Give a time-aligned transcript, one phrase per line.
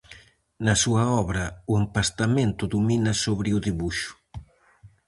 [0.65, 4.11] Na súa obra o empastamento domina sobre o debuxo.